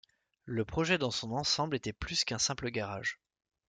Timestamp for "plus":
1.93-2.25